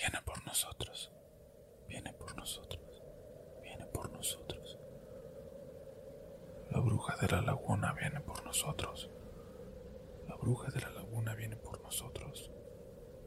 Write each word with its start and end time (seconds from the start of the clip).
Viene 0.00 0.20
por 0.24 0.46
nosotros. 0.46 1.10
Viene 1.88 2.12
por 2.12 2.36
nosotros. 2.36 3.02
Viene 3.62 3.84
por 3.86 4.12
nosotros. 4.12 4.78
La 6.70 6.78
bruja 6.78 7.16
de 7.16 7.26
la 7.26 7.42
laguna 7.42 7.92
viene 7.94 8.20
por 8.20 8.44
nosotros. 8.44 9.10
La 10.28 10.36
bruja 10.36 10.70
de 10.70 10.82
la 10.82 10.90
laguna 10.90 11.34
viene 11.34 11.56
por 11.56 11.82
nosotros. 11.82 12.52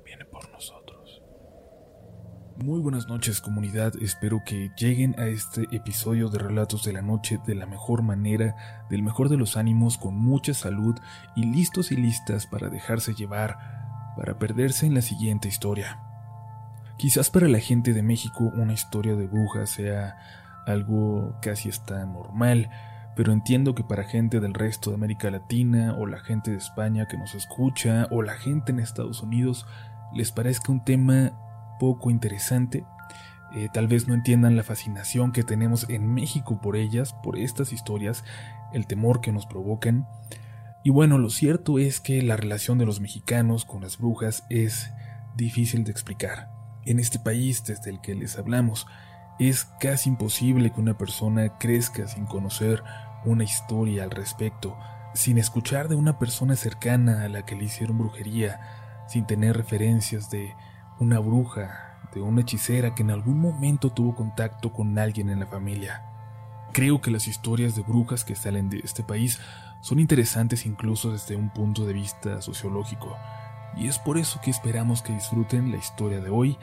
Viene 0.05 0.23
por 0.23 0.49
nosotros. 0.49 1.21
Muy 2.55 2.79
buenas 2.79 3.07
noches 3.07 3.41
comunidad, 3.41 3.93
espero 4.01 4.41
que 4.45 4.69
lleguen 4.77 5.19
a 5.19 5.25
este 5.25 5.63
episodio 5.75 6.29
de 6.29 6.39
Relatos 6.39 6.83
de 6.83 6.93
la 6.93 7.01
Noche 7.01 7.39
de 7.45 7.55
la 7.55 7.65
mejor 7.65 8.01
manera, 8.01 8.85
del 8.89 9.03
mejor 9.03 9.27
de 9.27 9.37
los 9.37 9.57
ánimos, 9.57 9.97
con 9.97 10.15
mucha 10.15 10.53
salud 10.53 10.95
y 11.35 11.43
listos 11.45 11.91
y 11.91 11.97
listas 11.97 12.47
para 12.47 12.69
dejarse 12.69 13.13
llevar, 13.13 13.57
para 14.15 14.37
perderse 14.37 14.85
en 14.85 14.93
la 14.93 15.01
siguiente 15.01 15.47
historia. 15.49 16.10
Quizás 17.01 17.31
para 17.31 17.47
la 17.47 17.59
gente 17.59 17.93
de 17.93 18.03
México 18.03 18.51
una 18.55 18.73
historia 18.73 19.15
de 19.15 19.25
brujas 19.25 19.71
sea 19.71 20.17
algo 20.67 21.35
casi 21.41 21.67
está 21.67 22.05
normal, 22.05 22.69
pero 23.15 23.33
entiendo 23.33 23.73
que 23.73 23.83
para 23.83 24.03
gente 24.03 24.39
del 24.39 24.53
resto 24.53 24.91
de 24.91 24.97
América 24.97 25.31
Latina 25.31 25.95
o 25.97 26.05
la 26.05 26.19
gente 26.19 26.51
de 26.51 26.57
España 26.57 27.07
que 27.07 27.17
nos 27.17 27.33
escucha 27.33 28.07
o 28.11 28.21
la 28.21 28.35
gente 28.35 28.71
en 28.71 28.79
Estados 28.79 29.23
Unidos 29.23 29.65
les 30.13 30.31
parezca 30.31 30.71
un 30.71 30.85
tema 30.85 31.31
poco 31.79 32.11
interesante. 32.11 32.85
Eh, 33.55 33.67
tal 33.73 33.87
vez 33.87 34.07
no 34.07 34.13
entiendan 34.13 34.55
la 34.55 34.61
fascinación 34.61 35.31
que 35.31 35.41
tenemos 35.41 35.89
en 35.89 36.13
México 36.13 36.61
por 36.61 36.75
ellas, 36.75 37.13
por 37.23 37.35
estas 37.35 37.73
historias, 37.73 38.23
el 38.73 38.85
temor 38.85 39.21
que 39.21 39.31
nos 39.31 39.47
provocan. 39.47 40.07
Y 40.83 40.91
bueno, 40.91 41.17
lo 41.17 41.31
cierto 41.31 41.79
es 41.79 41.99
que 41.99 42.21
la 42.21 42.37
relación 42.37 42.77
de 42.77 42.85
los 42.85 43.01
mexicanos 43.01 43.65
con 43.65 43.81
las 43.81 43.97
brujas 43.97 44.45
es 44.51 44.91
difícil 45.35 45.83
de 45.83 45.89
explicar. 45.89 46.60
En 46.85 46.99
este 46.99 47.19
país 47.19 47.63
desde 47.63 47.91
el 47.91 48.01
que 48.01 48.15
les 48.15 48.37
hablamos, 48.37 48.87
es 49.39 49.65
casi 49.79 50.09
imposible 50.09 50.71
que 50.71 50.81
una 50.81 50.97
persona 50.97 51.57
crezca 51.57 52.07
sin 52.07 52.25
conocer 52.25 52.83
una 53.25 53.43
historia 53.43 54.03
al 54.03 54.11
respecto, 54.11 54.77
sin 55.13 55.37
escuchar 55.37 55.89
de 55.89 55.95
una 55.95 56.17
persona 56.17 56.55
cercana 56.55 57.23
a 57.23 57.29
la 57.29 57.45
que 57.45 57.55
le 57.55 57.65
hicieron 57.65 57.97
brujería, 57.97 58.59
sin 59.07 59.25
tener 59.25 59.57
referencias 59.57 60.29
de 60.31 60.55
una 60.99 61.19
bruja, 61.19 61.99
de 62.13 62.21
una 62.21 62.41
hechicera 62.41 62.95
que 62.95 63.03
en 63.03 63.11
algún 63.11 63.39
momento 63.39 63.91
tuvo 63.91 64.15
contacto 64.15 64.73
con 64.73 64.97
alguien 64.97 65.29
en 65.29 65.39
la 65.39 65.47
familia. 65.47 66.03
Creo 66.73 67.01
que 67.01 67.11
las 67.11 67.27
historias 67.27 67.75
de 67.75 67.81
brujas 67.83 68.23
que 68.23 68.35
salen 68.35 68.69
de 68.69 68.79
este 68.83 69.03
país 69.03 69.39
son 69.81 69.99
interesantes 69.99 70.65
incluso 70.65 71.11
desde 71.11 71.35
un 71.35 71.49
punto 71.49 71.85
de 71.85 71.93
vista 71.93 72.41
sociológico 72.41 73.17
y 73.75 73.87
es 73.87 73.99
por 73.99 74.17
eso 74.17 74.39
que 74.41 74.51
esperamos 74.51 75.01
que 75.01 75.13
disfruten 75.13 75.71
la 75.71 75.77
historia 75.77 76.19
de 76.19 76.29
hoy 76.29 76.57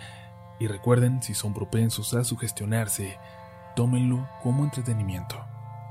y 0.59 0.67
recuerden, 0.67 1.23
si 1.23 1.35
son 1.35 1.55
propensos 1.55 2.15
a 2.15 2.25
sugestionarse, 2.25 3.19
tómenlo 3.77 4.29
como 4.43 4.65
entretenimiento. 4.65 5.37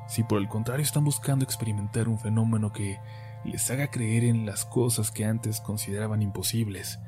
Si 0.07 0.23
por 0.23 0.39
el 0.39 0.47
contrario 0.47 0.83
están 0.83 1.03
buscando 1.03 1.43
experimentar 1.43 2.07
un 2.07 2.19
fenómeno 2.19 2.71
que 2.71 2.99
les 3.43 3.69
haga 3.71 3.89
creer 3.89 4.23
en 4.23 4.45
las 4.45 4.65
cosas 4.65 5.11
que 5.11 5.25
antes 5.25 5.61
consideraban 5.61 6.21
imposibles, 6.21 6.99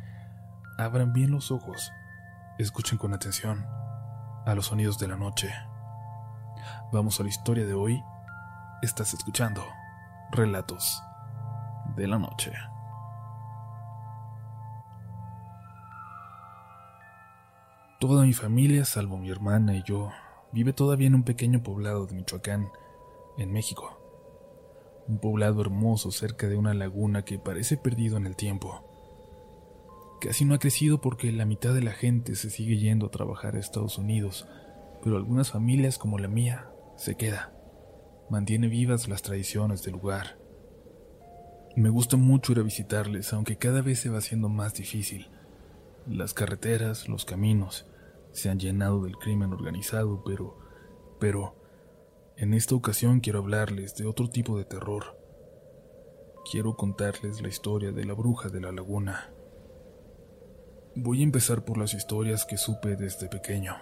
abran 0.78 1.14
bien 1.14 1.32
los 1.32 1.52
ojos, 1.52 1.92
escuchen 2.58 2.98
con 2.98 3.14
atención 3.14 3.66
a 4.46 4.54
los 4.56 4.68
sonidos 4.68 4.98
de 5.00 5.08
la 5.08 5.18
noche. 5.18 5.54
Vamos 6.92 7.20
a 7.20 7.24
la 7.24 7.30
historia 7.30 7.66
de 7.66 7.74
hoy. 7.74 8.04
Estás 8.82 9.14
escuchando 9.14 9.66
Relatos 10.32 11.04
de 11.96 12.08
la 12.08 12.18
Noche. 12.18 12.54
Toda 18.00 18.24
mi 18.24 18.32
familia, 18.32 18.86
salvo 18.86 19.18
mi 19.18 19.30
hermana 19.30 19.76
y 19.76 19.84
yo, 19.84 20.10
vive 20.54 20.72
todavía 20.72 21.08
en 21.08 21.16
un 21.16 21.24
pequeño 21.24 21.62
poblado 21.64 22.06
de 22.06 22.16
Michoacán, 22.16 22.70
en 23.38 23.52
México. 23.52 24.00
Un 25.10 25.20
poblado 25.20 25.60
hermoso 25.60 26.10
cerca 26.10 26.48
de 26.48 26.56
una 26.56 26.74
laguna 26.74 27.26
que 27.26 27.40
parece 27.40 27.76
perdido 27.76 28.16
en 28.16 28.26
el 28.26 28.38
tiempo. 28.38 28.86
Casi 30.22 30.46
no 30.46 30.54
ha 30.54 30.60
crecido 30.60 31.02
porque 31.02 31.34
la 31.34 31.44
mitad 31.44 31.74
de 31.74 31.82
la 31.82 31.92
gente 31.92 32.36
se 32.36 32.50
sigue 32.50 32.78
yendo 32.78 33.08
a 33.08 33.12
trabajar 33.12 33.58
a 33.58 33.60
Estados 33.60 33.98
Unidos, 33.98 34.48
pero 35.04 35.18
algunas 35.18 35.52
familias 35.52 35.98
como 35.98 36.20
la 36.20 36.30
mía 36.30 36.72
se 36.96 37.16
queda. 37.16 37.52
Mantiene 38.30 38.70
vivas 38.70 39.10
las 39.10 39.24
tradiciones 39.24 39.84
del 39.84 39.96
lugar. 39.96 40.38
Me 41.76 41.90
gusta 41.90 42.16
mucho 42.16 42.54
ir 42.54 42.60
a 42.60 42.64
visitarles, 42.64 43.34
aunque 43.34 43.58
cada 43.58 43.82
vez 43.82 44.00
se 44.00 44.10
va 44.10 44.20
haciendo 44.20 44.48
más 44.48 44.74
difícil. 44.74 45.28
Las 46.08 46.34
carreteras, 46.34 47.10
los 47.10 47.26
caminos, 47.26 47.89
se 48.40 48.50
han 48.50 48.60
llenado 48.60 49.04
del 49.04 49.18
crimen 49.18 49.54
organizado, 49.54 50.24
pero, 50.24 50.58
pero, 51.20 51.56
en 52.38 52.54
esta 52.54 52.74
ocasión 52.74 53.20
quiero 53.20 53.40
hablarles 53.40 53.96
de 53.96 54.06
otro 54.06 54.30
tipo 54.30 54.58
de 54.58 54.64
terror. 54.64 55.20
Quiero 56.50 56.76
contarles 56.76 57.42
la 57.42 57.50
historia 57.50 57.92
de 57.92 58.06
la 58.06 58.14
bruja 58.14 58.48
de 58.50 58.62
la 58.62 58.72
laguna. 58.72 59.34
Voy 60.96 61.20
a 61.20 61.24
empezar 61.24 61.66
por 61.66 61.78
las 61.78 61.94
historias 61.94 62.46
que 62.46 62.58
supe 62.58 62.96
desde 62.96 63.28
pequeño, 63.28 63.76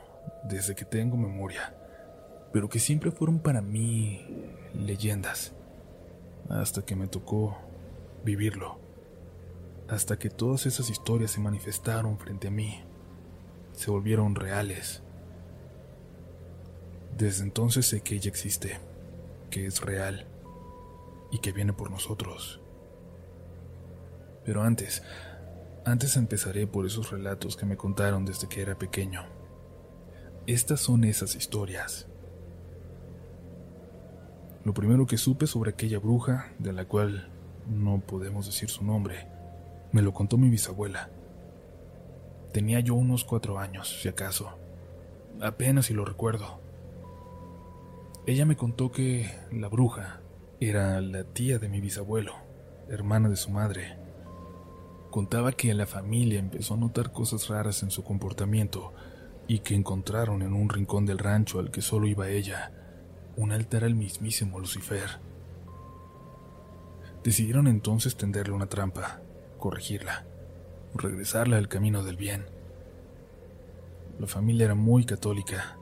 desde 0.44 0.74
que 0.76 0.86
tengo 0.86 1.18
memoria, 1.18 1.78
pero 2.52 2.68
que 2.68 2.80
siempre 2.80 3.12
fueron 3.12 3.40
para 3.40 3.62
mí 3.62 4.26
leyendas, 4.74 5.54
hasta 6.50 6.84
que 6.84 6.96
me 6.96 7.08
tocó 7.08 7.58
vivirlo, 8.26 8.80
hasta 9.88 10.18
que 10.18 10.32
todas 10.32 10.66
esas 10.66 10.90
historias 10.90 11.32
se 11.32 11.40
manifestaron 11.40 12.18
frente 12.18 12.48
a 12.48 12.52
mí 12.52 12.87
se 13.78 13.92
volvieron 13.92 14.34
reales. 14.34 15.04
Desde 17.16 17.44
entonces 17.44 17.86
sé 17.86 18.02
que 18.02 18.16
ella 18.16 18.30
existe, 18.30 18.80
que 19.52 19.68
es 19.68 19.82
real 19.82 20.26
y 21.32 21.38
que 21.38 21.52
viene 21.52 21.74
por 21.74 21.92
nosotros. 21.92 22.60
Pero 24.44 24.64
antes, 24.64 25.04
antes 25.86 26.18
empezaré 26.18 26.66
por 26.66 26.88
esos 26.88 27.12
relatos 27.12 27.56
que 27.56 27.68
me 27.68 27.78
contaron 27.78 28.26
desde 28.26 28.50
que 28.50 28.64
era 28.64 28.80
pequeño. 28.80 29.22
Estas 30.48 30.82
son 30.82 31.04
esas 31.04 31.36
historias. 31.36 32.08
Lo 34.64 34.74
primero 34.74 35.06
que 35.06 35.20
supe 35.20 35.46
sobre 35.46 35.70
aquella 35.70 36.00
bruja, 36.00 36.52
de 36.58 36.74
la 36.74 36.86
cual 36.86 37.30
no 37.68 38.00
podemos 38.00 38.48
decir 38.48 38.70
su 38.70 38.84
nombre, 38.84 39.28
me 39.92 40.02
lo 40.02 40.14
contó 40.14 40.38
mi 40.38 40.50
bisabuela. 40.50 41.12
Tenía 42.52 42.80
yo 42.80 42.96
unos 42.96 43.24
cuatro 43.24 43.60
años, 43.60 44.00
si 44.02 44.08
acaso. 44.08 44.58
Apenas 45.42 45.88
si 45.88 45.94
lo 45.94 46.06
recuerdo. 46.06 46.60
Ella 48.26 48.46
me 48.46 48.56
contó 48.58 48.92
que 48.92 49.30
la 49.52 49.68
bruja 49.68 50.22
era 50.60 51.00
la 51.02 51.24
tía 51.24 51.60
de 51.60 51.70
mi 51.70 51.80
bisabuelo, 51.80 52.34
hermana 52.90 53.30
de 53.30 53.36
su 53.36 53.52
madre. 53.52 53.98
Contaba 55.12 55.52
que 55.52 55.74
la 55.74 55.86
familia 55.86 56.40
empezó 56.40 56.74
a 56.74 56.78
notar 56.78 57.12
cosas 57.12 57.48
raras 57.48 57.84
en 57.84 57.92
su 57.92 58.04
comportamiento 58.04 58.94
y 59.48 59.60
que 59.60 59.76
encontraron 59.76 60.42
en 60.42 60.54
un 60.54 60.70
rincón 60.70 61.06
del 61.06 61.20
rancho 61.20 61.60
al 61.60 61.72
que 61.72 61.82
solo 61.82 62.08
iba 62.08 62.30
ella 62.30 62.72
un 63.36 63.52
altar 63.52 63.84
al 63.84 63.94
mismísimo 63.94 64.60
Lucifer. 64.60 65.20
Decidieron 67.24 67.68
entonces 67.68 68.18
tenderle 68.18 68.54
una 68.54 68.68
trampa, 68.68 69.22
corregirla 69.60 70.26
regresarla 70.98 71.58
al 71.58 71.68
camino 71.68 72.04
del 72.04 72.18
bien. 72.18 72.46
La 74.20 74.28
familia 74.28 74.66
era 74.66 74.76
muy 74.76 75.06
católica, 75.06 75.78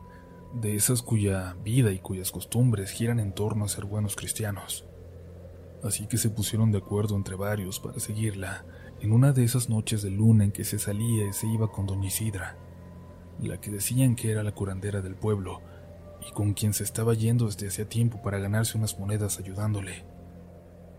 de 0.54 0.76
esas 0.76 1.02
cuya 1.02 1.56
vida 1.64 1.92
y 1.92 2.00
cuyas 2.00 2.32
costumbres 2.32 2.92
giran 2.92 3.20
en 3.20 3.34
torno 3.34 3.66
a 3.66 3.70
ser 3.70 3.86
buenos 3.86 4.16
cristianos. 4.16 4.86
Así 5.84 6.08
que 6.08 6.18
se 6.18 6.30
pusieron 6.30 6.72
de 6.72 6.78
acuerdo 6.80 7.16
entre 7.16 7.36
varios 7.36 7.80
para 7.80 8.00
seguirla 8.00 8.66
en 9.02 9.12
una 9.12 9.34
de 9.34 9.44
esas 9.44 9.70
noches 9.70 10.02
de 10.02 10.10
luna 10.10 10.46
en 10.46 10.52
que 10.52 10.64
se 10.64 10.80
salía 10.80 11.28
y 11.28 11.34
se 11.34 11.48
iba 11.48 11.72
con 11.72 11.86
doña 11.86 12.08
Isidra, 12.08 12.58
la 13.40 13.60
que 13.60 13.70
decían 13.70 14.16
que 14.16 14.32
era 14.32 14.44
la 14.44 14.54
curandera 14.54 15.02
del 15.02 15.16
pueblo 15.16 15.62
y 16.28 16.32
con 16.32 16.54
quien 16.54 16.74
se 16.74 16.84
estaba 16.84 17.14
yendo 17.14 17.46
desde 17.46 17.68
hacía 17.68 17.88
tiempo 17.88 18.22
para 18.22 18.40
ganarse 18.40 18.78
unas 18.78 18.98
monedas 18.98 19.40
ayudándole. 19.40 20.06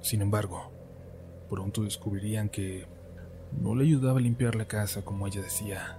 Sin 0.03 0.21
embargo, 0.21 0.71
pronto 1.49 1.83
descubrirían 1.83 2.49
que 2.49 2.87
no 3.53 3.75
le 3.75 3.85
ayudaba 3.85 4.19
a 4.19 4.23
limpiar 4.23 4.55
la 4.55 4.67
casa 4.67 5.05
como 5.05 5.27
ella 5.27 5.43
decía. 5.43 5.99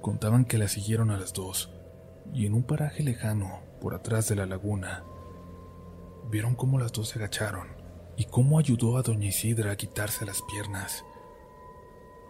Contaban 0.00 0.44
que 0.44 0.58
la 0.58 0.68
siguieron 0.68 1.10
a 1.10 1.18
las 1.18 1.32
dos 1.32 1.70
y 2.32 2.46
en 2.46 2.54
un 2.54 2.62
paraje 2.62 3.02
lejano, 3.02 3.60
por 3.80 3.94
atrás 3.94 4.28
de 4.28 4.36
la 4.36 4.46
laguna, 4.46 5.04
vieron 6.30 6.54
cómo 6.54 6.78
las 6.78 6.92
dos 6.92 7.08
se 7.08 7.18
agacharon 7.18 7.68
y 8.16 8.24
cómo 8.24 8.58
ayudó 8.58 8.96
a 8.96 9.02
doña 9.02 9.28
Isidra 9.28 9.72
a 9.72 9.76
quitarse 9.76 10.24
las 10.24 10.42
piernas. 10.42 11.04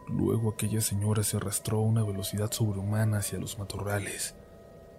Luego 0.09 0.51
aquella 0.51 0.81
señora 0.81 1.23
se 1.23 1.37
arrastró 1.37 1.79
a 1.79 1.83
una 1.83 2.05
velocidad 2.05 2.51
sobrehumana 2.53 3.19
hacia 3.19 3.39
los 3.39 3.59
matorrales, 3.59 4.35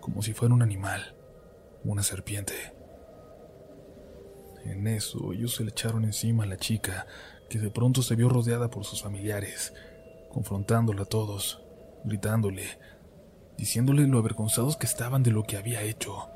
como 0.02 0.22
si 0.22 0.34
fuera 0.34 0.54
un 0.54 0.62
animal, 0.62 1.16
una 1.84 2.04
serpiente. 2.04 2.54
En 4.66 4.88
eso 4.88 5.32
ellos 5.32 5.56
se 5.56 5.64
le 5.64 5.72
echaron 5.72 6.04
encima 6.04 6.44
a 6.44 6.48
la 6.48 6.58
chica, 6.58 7.08
que 7.50 7.60
de 7.60 7.70
pronto 7.70 8.02
se 8.02 8.16
vio 8.16 8.30
rodeada 8.30 8.70
por 8.70 8.86
sus 8.86 9.02
familiares, 9.02 9.74
confrontándola 10.32 11.04
a 11.04 11.06
todos, 11.06 11.62
gritándole, 12.04 12.64
diciéndole 13.58 14.08
lo 14.08 14.20
avergonzados 14.20 14.78
que 14.78 14.86
estaban 14.86 15.24
de 15.24 15.32
lo 15.32 15.44
que 15.44 15.58
había 15.58 15.82
hecho. 15.82 16.30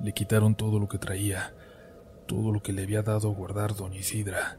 Le 0.00 0.12
quitaron 0.12 0.54
todo 0.54 0.78
lo 0.78 0.88
que 0.88 0.98
traía, 0.98 1.54
todo 2.26 2.52
lo 2.52 2.62
que 2.62 2.72
le 2.72 2.82
había 2.82 3.02
dado 3.02 3.30
a 3.30 3.34
guardar 3.34 3.74
doña 3.74 3.98
Isidra, 3.98 4.58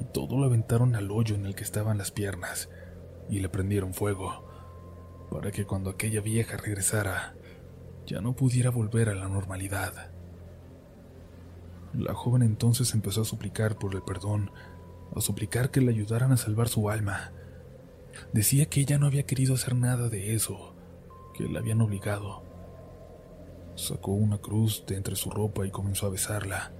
y 0.00 0.04
todo 0.04 0.36
lo 0.36 0.44
aventaron 0.44 0.94
al 0.94 1.10
hoyo 1.10 1.34
en 1.34 1.46
el 1.46 1.54
que 1.54 1.64
estaban 1.64 1.98
las 1.98 2.10
piernas, 2.10 2.68
y 3.28 3.40
le 3.40 3.48
prendieron 3.48 3.94
fuego, 3.94 4.46
para 5.30 5.50
que 5.50 5.66
cuando 5.66 5.90
aquella 5.90 6.20
vieja 6.20 6.56
regresara, 6.56 7.34
ya 8.06 8.20
no 8.20 8.34
pudiera 8.34 8.70
volver 8.70 9.08
a 9.08 9.14
la 9.14 9.28
normalidad. 9.28 10.12
La 11.92 12.14
joven 12.14 12.42
entonces 12.42 12.94
empezó 12.94 13.22
a 13.22 13.24
suplicar 13.24 13.78
por 13.78 13.94
el 13.94 14.02
perdón, 14.02 14.50
a 15.14 15.20
suplicar 15.20 15.70
que 15.70 15.80
le 15.80 15.90
ayudaran 15.90 16.32
a 16.32 16.36
salvar 16.36 16.68
su 16.68 16.90
alma. 16.90 17.32
Decía 18.32 18.66
que 18.66 18.80
ella 18.80 18.98
no 18.98 19.06
había 19.06 19.24
querido 19.24 19.54
hacer 19.54 19.74
nada 19.74 20.08
de 20.08 20.34
eso, 20.34 20.74
que 21.34 21.48
la 21.48 21.60
habían 21.60 21.80
obligado. 21.80 22.42
Sacó 23.74 24.12
una 24.12 24.38
cruz 24.38 24.84
de 24.86 24.96
entre 24.96 25.16
su 25.16 25.30
ropa 25.30 25.66
y 25.66 25.70
comenzó 25.70 26.06
a 26.06 26.10
besarla. 26.10 26.72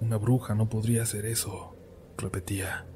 Una 0.00 0.16
bruja 0.16 0.54
no 0.54 0.68
podría 0.68 1.02
hacer 1.02 1.26
eso, 1.26 1.74
repetía. 2.18 2.86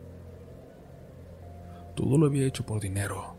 Todo 1.94 2.19
lo 2.19 2.26
había 2.26 2.47
hecho 2.47 2.67
por 2.67 2.81
dinero, 2.81 3.37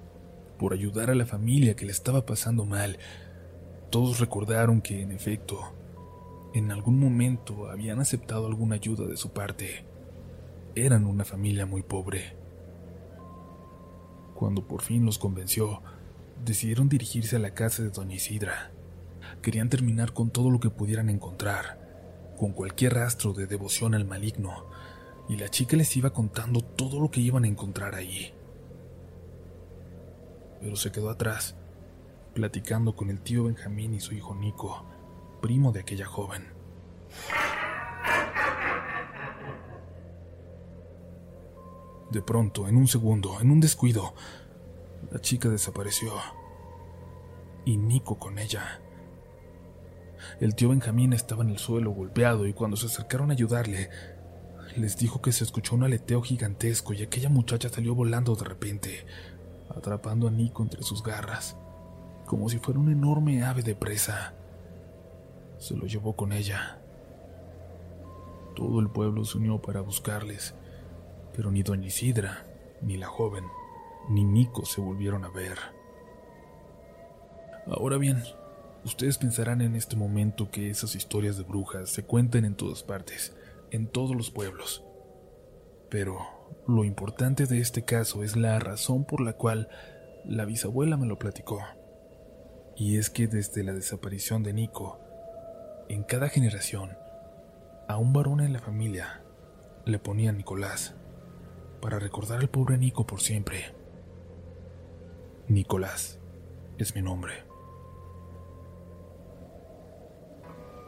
por 0.58 0.74
ayudar 0.74 1.12
a 1.12 1.16
la 1.16 1.26
familia 1.26 1.76
que 1.76 1.86
le 1.86 1.92
estaba 1.92 2.26
pasando 2.26 2.66
mal. 2.66 2.98
Todos 3.92 4.20
recordaron 4.20 4.82
que, 4.82 5.02
en 5.02 5.12
efecto, 5.12 5.60
en 6.54 6.72
algún 6.72 7.00
momento 7.00 7.70
habían 7.70 8.00
aceptado 8.00 8.48
alguna 8.48 8.76
ayuda 8.76 9.06
de 9.06 9.18
su 9.18 9.32
parte. 9.32 9.86
Eran 10.86 11.06
una 11.06 11.26
familia 11.26 11.66
muy 11.66 11.82
pobre. 11.82 12.38
Cuando 14.36 14.68
por 14.68 14.82
fin 14.82 15.06
los 15.06 15.18
convenció, 15.18 15.82
decidieron 16.46 16.88
dirigirse 16.88 17.36
a 17.36 17.40
la 17.40 17.54
casa 17.54 17.84
de 17.84 17.90
doña 17.90 18.16
Isidra. 18.16 18.72
Querían 19.42 19.70
terminar 19.70 20.14
con 20.14 20.30
todo 20.30 20.50
lo 20.50 20.60
que 20.60 20.70
pudieran 20.70 21.10
encontrar, 21.10 22.34
con 22.38 22.54
cualquier 22.54 22.94
rastro 22.94 23.34
de 23.34 23.48
devoción 23.48 23.96
al 23.96 24.06
maligno, 24.06 24.66
y 25.28 25.38
la 25.38 25.50
chica 25.50 25.76
les 25.76 25.98
iba 25.98 26.12
contando 26.12 26.62
todo 26.62 27.00
lo 27.00 27.10
que 27.10 27.22
iban 27.22 27.44
a 27.44 27.48
encontrar 27.48 27.96
allí 27.96 28.34
pero 30.60 30.76
se 30.76 30.92
quedó 30.92 31.10
atrás, 31.10 31.56
platicando 32.34 32.96
con 32.96 33.10
el 33.10 33.22
tío 33.22 33.46
Benjamín 33.46 33.94
y 33.94 34.00
su 34.00 34.14
hijo 34.14 34.36
Nico, 34.36 34.86
primo 35.42 35.72
de 35.72 35.82
aquella 35.82 36.06
joven. 36.06 36.48
De 42.12 42.22
pronto, 42.22 42.68
en 42.68 42.78
un 42.78 42.88
segundo, 42.88 43.42
en 43.42 43.52
un 43.52 43.60
descuido, 43.60 44.14
la 45.12 45.20
chica 45.20 45.50
desapareció. 45.50 46.14
Y 47.66 47.78
Nico 47.78 48.18
con 48.18 48.40
ella. 48.40 48.82
El 50.40 50.56
tío 50.56 50.70
Benjamín 50.70 51.14
estaba 51.14 51.44
en 51.44 51.50
el 51.50 51.58
suelo 51.58 51.92
golpeado 51.92 52.48
y 52.48 52.54
cuando 52.54 52.78
se 52.78 52.88
acercaron 52.88 53.30
a 53.30 53.34
ayudarle, 53.34 53.90
les 54.76 54.98
dijo 54.98 55.22
que 55.22 55.32
se 55.32 55.44
escuchó 55.44 55.76
un 55.76 55.84
aleteo 55.84 56.22
gigantesco 56.22 56.94
y 56.94 57.04
aquella 57.04 57.30
muchacha 57.30 57.70
salió 57.70 57.94
volando 57.94 58.36
de 58.36 58.46
repente, 58.46 59.06
atrapando 59.70 60.28
a 60.28 60.32
Nico 60.32 60.64
entre 60.64 60.84
sus 60.84 61.04
garras, 61.04 61.58
como 62.26 62.50
si 62.50 62.58
fuera 62.58 62.80
un 62.80 62.92
enorme 62.92 63.44
ave 63.44 63.64
de 63.64 63.76
presa. 63.76 64.34
Se 65.58 65.76
lo 65.76 65.88
llevó 65.88 66.16
con 66.16 66.32
ella. 66.32 66.80
Todo 68.56 68.80
el 68.80 68.90
pueblo 68.90 69.26
se 69.26 69.38
unió 69.38 69.62
para 69.62 69.82
buscarles, 69.82 70.56
pero 71.38 71.52
ni 71.52 71.62
doña 71.62 71.86
Isidra, 71.86 72.48
ni 72.82 72.98
la 72.98 73.06
joven, 73.06 73.46
ni 74.10 74.24
Nico 74.24 74.66
se 74.66 74.82
volvieron 74.82 75.24
a 75.24 75.30
ver. 75.30 75.60
Ahora 77.68 77.98
bien, 77.98 78.24
ustedes 78.84 79.20
pensarán 79.20 79.62
en 79.62 79.76
este 79.76 79.96
momento 79.96 80.50
que 80.50 80.72
esas 80.72 80.96
historias 80.96 81.38
de 81.38 81.44
brujas 81.44 81.92
se 81.92 82.04
cuentan 82.04 82.44
en 82.44 82.56
todas 82.56 82.82
partes, 82.82 83.36
en 83.70 83.86
todos 83.86 84.16
los 84.16 84.32
pueblos. 84.32 84.84
Pero 85.90 86.18
lo 86.68 86.84
importante 86.84 87.46
de 87.46 87.60
este 87.60 87.84
caso 87.86 88.24
es 88.24 88.36
la 88.36 88.58
razón 88.58 89.06
por 89.06 89.22
la 89.22 89.34
cual 89.34 89.70
la 90.26 90.44
bisabuela 90.44 90.98
me 90.98 91.06
lo 91.06 91.20
platicó. 91.20 91.62
Y 92.76 92.98
es 92.98 93.12
que 93.12 93.28
desde 93.28 93.64
la 93.64 93.74
desaparición 93.74 94.42
de 94.42 94.54
Nico, 94.54 95.00
en 95.88 96.02
cada 96.02 96.30
generación, 96.30 96.98
a 97.88 97.98
un 97.98 98.12
varón 98.12 98.42
en 98.42 98.54
la 98.54 98.60
familia 98.60 99.22
le 99.86 100.00
ponían 100.00 100.38
Nicolás, 100.38 100.96
para 101.82 102.00
recordar 102.00 102.40
al 102.40 102.50
pobre 102.50 102.78
Nico 102.78 103.06
por 103.06 103.22
siempre. 103.22 103.74
Nicolás 105.48 106.20
es 106.78 106.96
mi 106.96 107.02
nombre. 107.02 107.34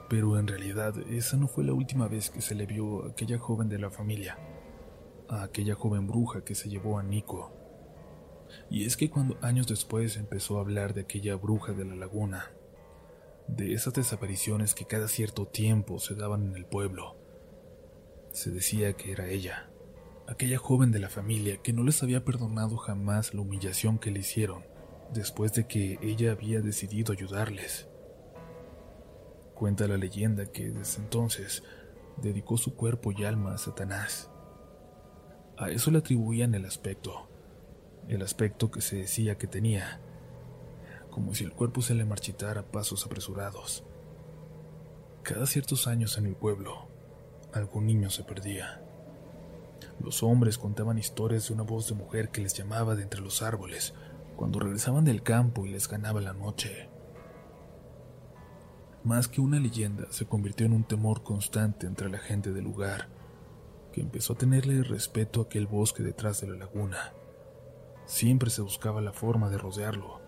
Pero 0.09 0.39
en 0.39 0.47
realidad 0.47 0.95
esa 1.09 1.37
no 1.37 1.47
fue 1.47 1.63
la 1.63 1.73
última 1.73 2.07
vez 2.07 2.29
que 2.29 2.41
se 2.41 2.55
le 2.55 2.65
vio 2.65 3.05
a 3.05 3.09
aquella 3.09 3.37
joven 3.37 3.69
de 3.69 3.79
la 3.79 3.89
familia 3.91 4.37
a 5.29 5.43
aquella 5.43 5.75
joven 5.75 6.07
bruja 6.07 6.43
que 6.43 6.55
se 6.55 6.69
llevó 6.69 6.97
a 6.97 7.03
Nico. 7.03 7.51
Y 8.69 8.85
es 8.85 8.97
que 8.97 9.09
cuando 9.09 9.37
años 9.41 9.67
después 9.67 10.17
empezó 10.17 10.57
a 10.57 10.61
hablar 10.61 10.93
de 10.93 11.01
aquella 11.01 11.35
bruja 11.35 11.73
de 11.73 11.85
la 11.85 11.95
laguna, 11.95 12.51
de 13.47 13.73
esas 13.73 13.93
desapariciones 13.93 14.73
que 14.73 14.85
cada 14.85 15.07
cierto 15.07 15.47
tiempo 15.47 15.99
se 15.99 16.15
daban 16.15 16.47
en 16.47 16.55
el 16.55 16.65
pueblo, 16.65 17.15
se 18.31 18.51
decía 18.51 18.93
que 18.93 19.11
era 19.11 19.27
ella, 19.27 19.68
aquella 20.29 20.57
joven 20.57 20.91
de 20.91 20.99
la 20.99 21.09
familia 21.09 21.57
que 21.57 21.73
no 21.73 21.83
les 21.83 22.01
había 22.03 22.23
perdonado 22.23 22.77
jamás 22.77 23.33
la 23.33 23.41
humillación 23.41 23.99
que 23.99 24.11
le 24.11 24.19
hicieron 24.19 24.63
después 25.13 25.53
de 25.53 25.67
que 25.67 25.97
ella 26.01 26.31
había 26.31 26.61
decidido 26.61 27.13
ayudarles. 27.13 27.87
Cuenta 29.55 29.87
la 29.87 29.97
leyenda 29.97 30.45
que 30.45 30.69
desde 30.69 31.01
entonces 31.01 31.63
dedicó 32.17 32.57
su 32.57 32.75
cuerpo 32.75 33.11
y 33.11 33.23
alma 33.23 33.55
a 33.55 33.57
Satanás 33.57 34.29
a 35.59 35.69
eso 35.71 35.91
le 35.91 35.97
atribuían 35.97 36.55
el 36.55 36.65
aspecto, 36.65 37.27
el 38.07 38.21
aspecto 38.21 38.71
que 38.71 38.79
se 38.79 38.95
decía 38.95 39.37
que 39.37 39.45
tenía, 39.45 39.99
como 41.11 41.35
si 41.35 41.43
el 41.43 41.51
cuerpo 41.51 41.81
se 41.81 41.95
le 41.95 42.05
marchitara 42.05 42.61
a 42.61 42.71
pasos 42.71 43.05
apresurados. 43.05 43.83
Cada 45.21 45.45
ciertos 45.47 45.85
años 45.87 46.17
en 46.17 46.27
el 46.27 46.35
pueblo, 46.37 46.87
algún 47.51 47.87
niño 47.87 48.09
se 48.09 48.23
perdía. 48.23 48.81
Los 49.99 50.23
hombres 50.23 50.57
contaban 50.57 50.97
historias 50.97 51.47
de 51.47 51.53
una 51.53 51.63
voz 51.63 51.87
de 51.87 51.95
mujer 51.95 52.29
que 52.29 52.41
les 52.41 52.53
llamaba 52.53 52.95
de 52.95 53.03
entre 53.03 53.21
los 53.21 53.41
árboles 53.41 53.93
cuando 54.35 54.59
regresaban 54.59 55.03
del 55.03 55.21
campo 55.21 55.65
y 55.65 55.69
les 55.69 55.89
ganaba 55.89 56.21
la 56.21 56.33
noche. 56.33 56.89
Más 59.03 59.27
que 59.27 59.41
una 59.41 59.59
leyenda, 59.59 60.05
se 60.11 60.25
convirtió 60.25 60.65
en 60.65 60.73
un 60.73 60.83
temor 60.85 61.23
constante 61.23 61.87
entre 61.87 62.09
la 62.09 62.19
gente 62.19 62.53
del 62.53 62.63
lugar 62.63 63.09
que 63.91 64.01
empezó 64.01 64.33
a 64.33 64.37
tenerle 64.37 64.83
respeto 64.83 65.41
a 65.41 65.43
aquel 65.43 65.67
bosque 65.67 66.03
detrás 66.03 66.41
de 66.41 66.47
la 66.47 66.55
laguna. 66.55 67.13
Siempre 68.05 68.49
se 68.49 68.61
buscaba 68.61 69.01
la 69.01 69.13
forma 69.13 69.49
de 69.49 69.57
rodearlo, 69.57 70.21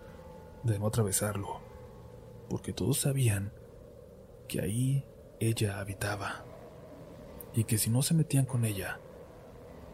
de 0.64 0.80
no 0.80 0.88
atravesarlo, 0.88 1.62
porque 2.50 2.74
todos 2.74 3.00
sabían 3.00 3.54
que 4.48 4.62
ahí 4.62 5.06
ella 5.40 5.80
habitaba, 5.80 6.44
y 7.54 7.64
que 7.64 7.78
si 7.78 7.90
no 7.90 8.02
se 8.02 8.14
metían 8.14 8.46
con 8.46 8.66
ella, 8.66 9.00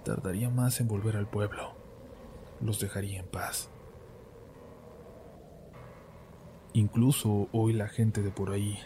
tardaría 0.08 0.50
más 0.50 0.80
en 0.80 0.88
volver 0.88 1.18
al 1.18 1.30
pueblo, 1.30 1.74
los 2.62 2.80
dejaría 2.80 3.20
en 3.20 3.28
paz. 3.28 3.70
Incluso 6.72 7.50
hoy 7.52 7.74
la 7.74 7.90
gente 7.90 8.22
de 8.22 8.32
por 8.32 8.52
ahí 8.52 8.80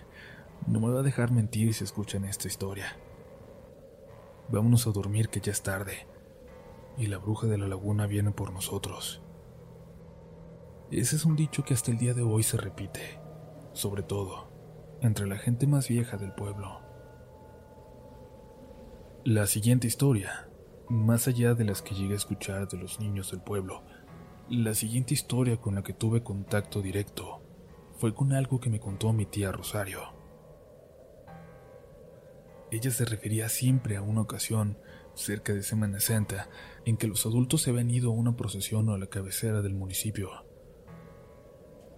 no 0.66 0.80
me 0.80 0.90
va 0.90 1.02
a 1.02 1.04
dejar 1.04 1.32
mentir 1.32 1.76
si 1.76 1.84
escuchan 1.84 2.26
esta 2.26 2.48
historia. 2.48 2.98
Vámonos 4.50 4.88
a 4.88 4.92
dormir 4.92 5.30
que 5.30 5.42
ya 5.42 5.52
es 5.52 5.62
tarde, 5.62 6.08
y 6.98 7.06
la 7.06 7.20
bruja 7.20 7.46
de 7.46 7.60
la 7.60 7.68
laguna 7.68 8.08
viene 8.08 8.32
por 8.32 8.52
nosotros. 8.52 9.22
Ese 10.90 11.18
es 11.18 11.26
un 11.26 11.36
dicho 11.36 11.64
que 11.64 11.76
hasta 11.76 11.92
el 11.92 12.00
día 12.00 12.16
de 12.16 12.24
hoy 12.24 12.42
se 12.42 12.58
repite, 12.58 13.20
sobre 13.74 14.02
todo 14.02 14.50
entre 15.02 15.28
la 15.28 15.38
gente 15.38 15.68
más 15.68 15.88
vieja 15.88 16.18
del 16.18 16.34
pueblo. 16.34 16.80
La 19.24 19.46
siguiente 19.46 19.86
historia, 19.86 20.51
más 20.92 21.30
allá 21.30 21.54
de 21.54 21.64
las 21.64 21.82
que 21.82 21.96
llegué 21.96 22.14
a 22.14 22.18
escuchar 22.18 22.68
de 22.68 22.78
los 22.78 23.00
niños 23.00 23.32
del 23.32 23.40
pueblo, 23.40 23.82
la 24.50 24.74
siguiente 24.76 25.14
historia 25.14 25.56
con 25.56 25.76
la 25.76 25.84
que 25.84 25.94
tuve 25.94 26.22
contacto 26.22 26.82
directo 26.82 27.42
fue 27.98 28.14
con 28.14 28.34
algo 28.34 28.60
que 28.60 28.70
me 28.70 28.82
contó 28.82 29.14
mi 29.14 29.26
tía 29.26 29.54
Rosario. 29.54 30.02
Ella 32.72 32.92
se 32.92 33.06
refería 33.06 33.48
siempre 33.48 33.96
a 33.96 34.02
una 34.02 34.22
ocasión, 34.22 34.78
cerca 35.14 35.54
de 35.54 35.64
Semana 35.64 36.02
Santa, 36.02 36.50
en 36.86 36.98
que 36.98 37.08
los 37.08 37.26
adultos 37.26 37.62
se 37.62 37.70
habían 37.70 37.90
ido 37.90 38.12
a 38.12 38.14
una 38.14 38.36
procesión 38.36 38.90
a 38.90 38.98
la 38.98 39.08
cabecera 39.08 39.62
del 39.62 39.74
municipio. 39.74 40.30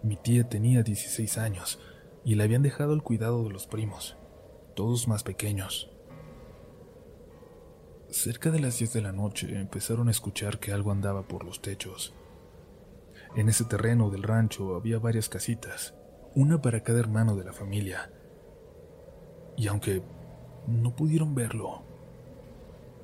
Mi 0.03 0.17
tía 0.17 0.47
tenía 0.50 0.83
16 0.83 1.38
años 1.39 1.79
y 2.23 2.35
le 2.35 2.43
habían 2.43 2.62
dejado 2.62 2.93
el 2.93 3.01
cuidado 3.01 3.43
de 3.43 3.50
los 3.50 3.65
primos, 3.65 4.17
todos 4.75 5.07
más 5.07 5.23
pequeños. 5.23 5.92
Cerca 8.13 8.51
de 8.51 8.60
las 8.60 8.77
10 8.77 8.93
de 8.93 9.01
la 9.01 9.12
noche 9.12 9.60
empezaron 9.60 10.08
a 10.08 10.12
escuchar 10.12 10.60
que 10.60 10.72
algo 10.72 10.91
andaba 10.91 11.24
por 11.24 11.43
los 11.43 11.63
techos. 11.63 12.13
En 13.36 13.50
ese 13.50 13.65
terreno 13.65 14.12
del 14.12 14.22
rancho 14.22 14.75
había 14.75 15.00
varias 15.00 15.29
casitas, 15.29 15.96
una 16.36 16.62
para 16.62 16.84
cada 16.84 17.00
hermano 17.00 17.36
de 17.36 17.43
la 17.43 17.53
familia. 17.53 18.12
Y 19.58 19.65
aunque 19.65 20.03
no 20.67 20.96
pudieron 20.96 21.34
verlo, 21.34 21.82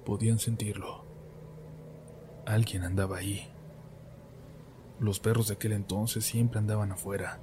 podían 0.06 0.38
sentirlo. 0.38 1.06
Alguien 2.46 2.84
andaba 2.84 3.18
ahí. 3.18 3.52
Los 5.00 5.20
perros 5.20 5.48
de 5.48 5.56
aquel 5.56 5.72
entonces 5.72 6.24
siempre 6.24 6.60
andaban 6.60 6.92
afuera, 6.92 7.40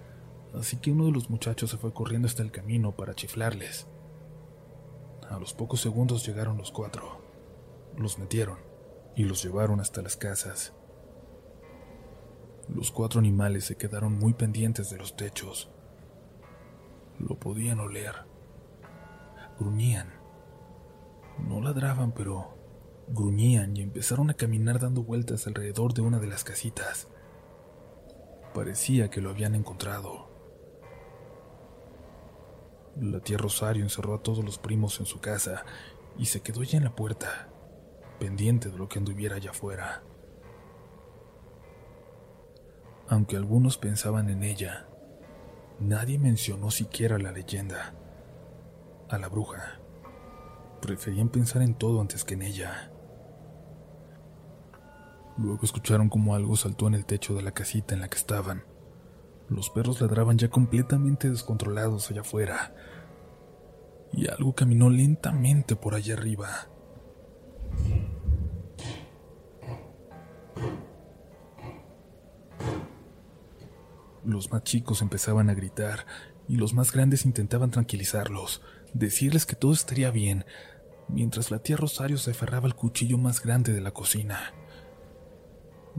así 0.55 0.77
que 0.77 0.93
uno 0.93 1.07
de 1.07 1.13
los 1.13 1.31
muchachos 1.31 1.73
se 1.73 1.79
fue 1.79 1.93
corriendo 1.93 2.29
hasta 2.29 2.45
el 2.45 2.53
camino 2.53 2.93
para 2.93 3.17
chiflarles. 3.17 3.89
A 5.29 5.41
los 5.41 5.53
pocos 5.53 5.81
segundos 5.81 6.25
llegaron 6.25 6.59
los 6.59 6.71
cuatro. 6.71 7.26
Los 7.97 8.19
metieron 8.19 8.59
y 9.15 9.25
los 9.25 9.43
llevaron 9.43 9.81
hasta 9.81 10.03
las 10.03 10.17
casas. 10.17 10.75
Los 12.69 12.91
cuatro 12.91 13.21
animales 13.21 13.65
se 13.65 13.77
quedaron 13.77 14.19
muy 14.19 14.35
pendientes 14.35 14.91
de 14.91 14.99
los 14.99 15.17
techos. 15.17 15.71
Lo 17.19 17.39
podían 17.39 17.81
oler. 17.81 18.15
Gruñían. 19.59 20.13
No 21.39 21.61
ladraban, 21.61 22.13
pero 22.13 22.57
gruñían 23.09 23.77
y 23.77 23.83
empezaron 23.83 24.31
a 24.31 24.35
caminar 24.35 24.81
dando 24.81 25.03
vueltas 25.03 25.47
alrededor 25.47 25.95
de 25.95 26.03
una 26.03 26.19
de 26.19 26.27
las 26.27 26.45
casitas. 26.45 27.09
Parecía 28.53 29.11
que 29.11 29.21
lo 29.21 29.31
habían 29.31 29.55
encontrado. 29.55 30.29
La 33.01 33.21
tía 33.21 33.39
Rosario 33.39 33.83
encerró 33.83 34.15
a 34.15 34.23
todos 34.23 34.45
los 34.45 34.59
primos 34.59 34.99
en 35.01 35.07
su 35.07 35.21
casa 35.21 35.65
y 36.19 36.27
se 36.27 36.41
quedó 36.41 36.63
ya 36.63 36.79
en 36.79 36.85
la 36.85 36.97
puerta, 36.97 37.49
pendiente 38.19 38.71
de 38.71 38.79
lo 38.79 38.89
que 38.89 38.99
anduviera 38.99 39.37
allá 39.37 39.51
afuera. 39.51 40.03
Aunque 43.09 43.37
algunos 43.37 43.79
pensaban 43.79 44.29
en 44.31 44.43
ella, 44.43 44.89
nadie 45.79 46.19
mencionó 46.19 46.71
siquiera 46.71 47.19
la 47.19 47.33
leyenda, 47.33 47.95
a 49.09 49.19
la 49.19 49.29
bruja. 49.29 49.79
Preferían 50.81 51.29
pensar 51.29 51.63
en 51.63 51.75
todo 51.75 52.01
antes 52.01 52.25
que 52.25 52.35
en 52.35 52.43
ella. 52.43 52.91
Luego 55.39 55.61
escucharon 55.63 56.09
como 56.09 56.35
algo 56.35 56.57
saltó 56.57 56.87
en 56.89 56.95
el 56.95 57.05
techo 57.05 57.35
de 57.35 57.43
la 57.43 57.53
casita 57.53 57.95
en 57.95 58.01
la 58.01 58.09
que 58.09 58.17
estaban. 58.17 58.65
Los 59.49 59.71
perros 59.71 60.01
ladraban 60.01 60.39
ya 60.39 60.49
completamente 60.49 61.31
descontrolados 61.31 62.11
allá 62.11 62.23
afuera. 62.23 62.75
Y 64.13 64.29
algo 64.29 64.55
caminó 64.55 64.91
lentamente 64.91 65.77
por 65.77 65.95
allá 65.95 66.15
arriba. 66.15 66.69
Los 74.27 74.51
más 74.51 74.65
chicos 74.65 75.03
empezaban 75.03 75.51
a 75.51 75.55
gritar 75.55 76.05
y 76.49 76.57
los 76.57 76.75
más 76.75 76.91
grandes 76.91 77.25
intentaban 77.25 77.71
tranquilizarlos, 77.71 78.61
decirles 78.93 79.47
que 79.47 79.55
todo 79.55 79.73
estaría 79.73 80.11
bien, 80.11 80.45
mientras 81.07 81.53
la 81.53 81.61
tía 81.61 81.77
Rosario 81.77 82.19
se 82.19 82.33
aferraba 82.33 82.67
al 82.67 82.75
cuchillo 82.75 83.19
más 83.19 83.41
grande 83.41 83.73
de 83.73 83.81
la 83.81 83.93
cocina. 83.93 84.53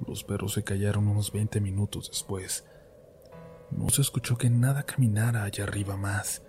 Los 0.05 0.25
perros 0.25 0.51
se 0.51 0.65
callaron 0.65 1.07
unos 1.07 1.31
20 1.31 1.61
minutos 1.61 2.09
después. 2.09 2.65
No 3.71 3.87
se 3.87 4.01
escuchó 4.01 4.37
que 4.37 4.49
nada 4.49 4.83
caminara 4.83 5.43
allá 5.43 5.63
arriba 5.63 5.95
más, 5.95 6.43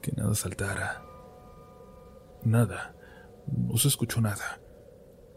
que 0.00 0.12
nada 0.12 0.34
saltara. 0.34 1.04
Nada, 2.42 2.96
no 3.46 3.76
se 3.76 3.88
escuchó 3.88 4.22
nada, 4.22 4.62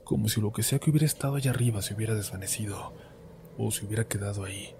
como 0.06 0.30
si 0.30 0.40
lo 0.40 0.54
que 0.54 0.64
sea 0.64 0.80
que 0.80 0.90
hubiera 0.90 1.06
estado 1.06 1.36
allá 1.36 1.52
arriba 1.52 1.82
se 1.82 1.96
hubiera 1.96 2.16
desvanecido 2.16 2.94
o 3.58 3.72
se 3.72 3.86
hubiera 3.86 4.08
quedado 4.08 4.46
ahí 4.46 4.74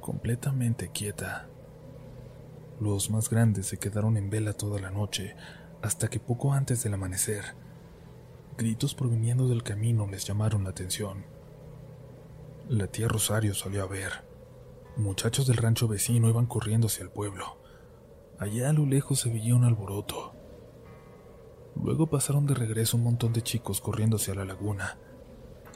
completamente 0.00 0.90
quieta. 0.90 1.48
Los 2.80 3.10
más 3.10 3.28
grandes 3.28 3.66
se 3.66 3.78
quedaron 3.78 4.16
en 4.16 4.30
vela 4.30 4.54
toda 4.54 4.80
la 4.80 4.90
noche, 4.90 5.36
hasta 5.82 6.08
que 6.08 6.20
poco 6.20 6.52
antes 6.52 6.82
del 6.82 6.94
amanecer, 6.94 7.54
gritos 8.56 8.94
proviniendo 8.94 9.48
del 9.48 9.62
camino 9.62 10.06
les 10.06 10.26
llamaron 10.26 10.64
la 10.64 10.70
atención. 10.70 11.24
La 12.68 12.86
tía 12.86 13.08
Rosario 13.08 13.54
salió 13.54 13.82
a 13.82 13.86
ver. 13.86 14.24
Muchachos 14.96 15.46
del 15.46 15.56
rancho 15.56 15.88
vecino 15.88 16.28
iban 16.28 16.46
corriendo 16.46 16.86
hacia 16.86 17.02
el 17.02 17.10
pueblo. 17.10 17.58
Allá 18.38 18.70
a 18.70 18.72
lo 18.72 18.86
lejos 18.86 19.20
se 19.20 19.30
veía 19.30 19.54
un 19.54 19.64
alboroto. 19.64 20.34
Luego 21.82 22.08
pasaron 22.08 22.46
de 22.46 22.54
regreso 22.54 22.96
un 22.96 23.04
montón 23.04 23.32
de 23.32 23.42
chicos 23.42 23.80
corriendo 23.80 24.16
hacia 24.16 24.34
la 24.34 24.44
laguna. 24.44 24.98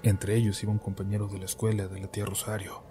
Entre 0.02 0.36
ellos 0.36 0.62
iba 0.62 0.72
un 0.72 0.78
compañero 0.78 1.26
de 1.28 1.38
la 1.38 1.46
escuela 1.46 1.88
de 1.88 2.00
la 2.00 2.08
tía 2.08 2.26
Rosario. 2.26 2.82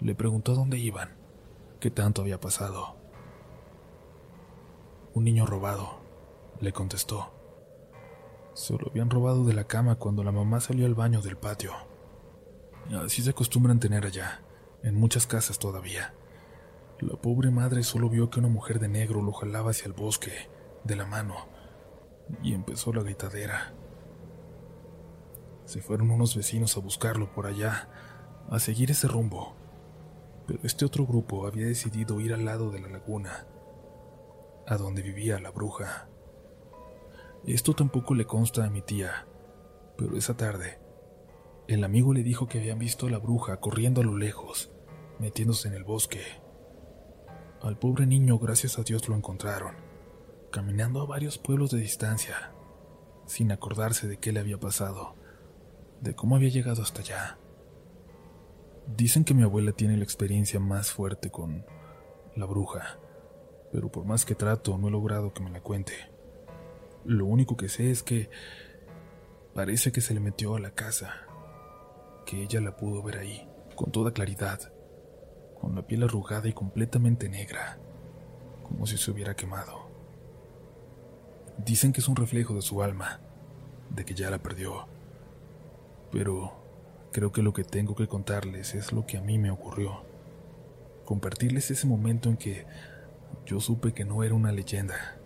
Le 0.00 0.14
preguntó 0.14 0.54
dónde 0.54 0.78
iban, 0.78 1.16
qué 1.80 1.90
tanto 1.90 2.22
había 2.22 2.38
pasado. 2.38 2.96
Un 5.12 5.24
niño 5.24 5.44
robado, 5.44 5.98
le 6.60 6.72
contestó. 6.72 7.32
Se 8.54 8.74
lo 8.74 8.90
habían 8.90 9.10
robado 9.10 9.44
de 9.44 9.54
la 9.54 9.64
cama 9.64 9.96
cuando 9.96 10.22
la 10.22 10.30
mamá 10.30 10.60
salió 10.60 10.86
al 10.86 10.94
baño 10.94 11.20
del 11.20 11.36
patio. 11.36 11.72
Así 13.04 13.22
se 13.22 13.30
acostumbran 13.30 13.80
tener 13.80 14.06
allá, 14.06 14.42
en 14.84 14.94
muchas 14.94 15.26
casas 15.26 15.58
todavía. 15.58 16.14
La 17.00 17.16
pobre 17.16 17.50
madre 17.50 17.82
solo 17.82 18.08
vio 18.08 18.30
que 18.30 18.38
una 18.38 18.48
mujer 18.48 18.78
de 18.78 18.88
negro 18.88 19.20
lo 19.20 19.32
jalaba 19.32 19.72
hacia 19.72 19.86
el 19.86 19.92
bosque, 19.92 20.48
de 20.84 20.94
la 20.94 21.06
mano, 21.06 21.34
y 22.42 22.54
empezó 22.54 22.92
la 22.92 23.02
gritadera. 23.02 23.74
Se 25.64 25.82
fueron 25.82 26.10
unos 26.10 26.36
vecinos 26.36 26.76
a 26.76 26.80
buscarlo 26.80 27.32
por 27.32 27.46
allá, 27.46 27.88
a 28.48 28.58
seguir 28.58 28.90
ese 28.90 29.06
rumbo, 29.06 29.54
pero 30.48 30.60
este 30.62 30.86
otro 30.86 31.06
grupo 31.06 31.46
había 31.46 31.66
decidido 31.66 32.18
ir 32.22 32.32
al 32.32 32.46
lado 32.46 32.70
de 32.70 32.80
la 32.80 32.88
laguna, 32.88 33.46
a 34.66 34.78
donde 34.78 35.02
vivía 35.02 35.38
la 35.38 35.50
bruja. 35.50 36.08
Esto 37.44 37.74
tampoco 37.74 38.14
le 38.14 38.24
consta 38.24 38.64
a 38.64 38.70
mi 38.70 38.80
tía, 38.80 39.26
pero 39.98 40.16
esa 40.16 40.38
tarde, 40.38 40.80
el 41.66 41.84
amigo 41.84 42.14
le 42.14 42.22
dijo 42.22 42.48
que 42.48 42.60
habían 42.60 42.78
visto 42.78 43.06
a 43.06 43.10
la 43.10 43.18
bruja 43.18 43.60
corriendo 43.60 44.00
a 44.00 44.04
lo 44.04 44.16
lejos, 44.16 44.72
metiéndose 45.18 45.68
en 45.68 45.74
el 45.74 45.84
bosque. 45.84 46.22
Al 47.60 47.78
pobre 47.78 48.06
niño, 48.06 48.38
gracias 48.38 48.78
a 48.78 48.84
Dios, 48.84 49.06
lo 49.06 49.16
encontraron, 49.16 49.74
caminando 50.50 51.02
a 51.02 51.06
varios 51.06 51.36
pueblos 51.36 51.72
de 51.72 51.80
distancia, 51.80 52.54
sin 53.26 53.52
acordarse 53.52 54.08
de 54.08 54.16
qué 54.16 54.32
le 54.32 54.40
había 54.40 54.58
pasado, 54.58 55.14
de 56.00 56.14
cómo 56.14 56.36
había 56.36 56.48
llegado 56.48 56.80
hasta 56.80 57.02
allá. 57.02 57.38
Dicen 58.96 59.22
que 59.22 59.34
mi 59.34 59.42
abuela 59.42 59.72
tiene 59.72 59.98
la 59.98 60.02
experiencia 60.02 60.58
más 60.60 60.90
fuerte 60.90 61.30
con 61.30 61.66
la 62.34 62.46
bruja, 62.46 62.98
pero 63.70 63.92
por 63.92 64.06
más 64.06 64.24
que 64.24 64.34
trato 64.34 64.78
no 64.78 64.88
he 64.88 64.90
logrado 64.90 65.34
que 65.34 65.42
me 65.42 65.50
la 65.50 65.60
cuente. 65.60 65.92
Lo 67.04 67.26
único 67.26 67.56
que 67.56 67.68
sé 67.68 67.90
es 67.90 68.02
que 68.02 68.30
parece 69.54 69.92
que 69.92 70.00
se 70.00 70.14
le 70.14 70.20
metió 70.20 70.56
a 70.56 70.60
la 70.60 70.70
casa, 70.70 71.12
que 72.24 72.42
ella 72.42 72.62
la 72.62 72.76
pudo 72.76 73.02
ver 73.02 73.18
ahí, 73.18 73.46
con 73.76 73.92
toda 73.92 74.12
claridad, 74.12 74.72
con 75.60 75.74
la 75.74 75.86
piel 75.86 76.02
arrugada 76.04 76.48
y 76.48 76.54
completamente 76.54 77.28
negra, 77.28 77.78
como 78.62 78.86
si 78.86 78.96
se 78.96 79.10
hubiera 79.10 79.36
quemado. 79.36 79.90
Dicen 81.58 81.92
que 81.92 82.00
es 82.00 82.08
un 82.08 82.16
reflejo 82.16 82.54
de 82.54 82.62
su 82.62 82.82
alma, 82.82 83.20
de 83.90 84.06
que 84.06 84.14
ya 84.14 84.30
la 84.30 84.38
perdió, 84.38 84.86
pero 86.10 86.67
Creo 87.12 87.32
que 87.32 87.42
lo 87.42 87.52
que 87.52 87.64
tengo 87.64 87.94
que 87.94 88.06
contarles 88.06 88.74
es 88.74 88.92
lo 88.92 89.06
que 89.06 89.16
a 89.16 89.22
mí 89.22 89.38
me 89.38 89.50
ocurrió. 89.50 90.04
Compartirles 91.04 91.70
ese 91.70 91.86
momento 91.86 92.28
en 92.28 92.36
que 92.36 92.66
yo 93.46 93.60
supe 93.60 93.94
que 93.94 94.04
no 94.04 94.22
era 94.22 94.34
una 94.34 94.52
leyenda. 94.52 95.16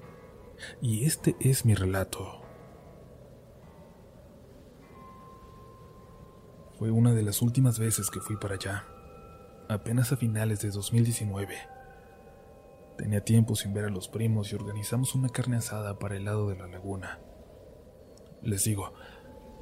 Y 0.80 1.04
este 1.04 1.34
es 1.40 1.64
mi 1.64 1.74
relato. 1.74 2.40
Fue 6.78 6.90
una 6.90 7.12
de 7.12 7.22
las 7.22 7.42
últimas 7.42 7.78
veces 7.78 8.10
que 8.10 8.20
fui 8.20 8.36
para 8.36 8.54
allá, 8.54 8.84
apenas 9.68 10.12
a 10.12 10.16
finales 10.16 10.60
de 10.60 10.70
2019. 10.70 11.56
Tenía 12.96 13.24
tiempo 13.24 13.56
sin 13.56 13.74
ver 13.74 13.86
a 13.86 13.90
los 13.90 14.08
primos 14.08 14.52
y 14.52 14.54
organizamos 14.54 15.14
una 15.14 15.28
carne 15.28 15.56
asada 15.56 15.98
para 15.98 16.16
el 16.16 16.24
lado 16.24 16.48
de 16.48 16.56
la 16.56 16.66
laguna. 16.66 17.18
Les 18.42 18.64
digo, 18.64 18.92